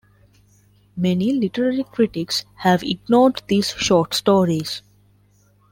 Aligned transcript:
Many 0.97 1.31
literary 1.31 1.83
critics 1.83 2.43
have 2.55 2.81
ignored 2.81 3.43
these 3.47 3.69
short 3.69 4.15
stories. 4.15 4.81